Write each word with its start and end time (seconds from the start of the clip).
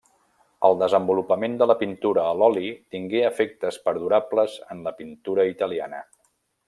El 0.69 0.77
desenvolupament 0.83 1.57
de 1.61 1.67
la 1.71 1.75
pintura 1.81 2.23
a 2.29 2.31
l'oli 2.39 2.71
tingué 2.95 3.21
efectes 3.27 3.77
perdurables 3.91 4.57
en 4.77 4.83
la 4.89 4.95
pintura 5.03 5.47
italiana. 5.53 6.03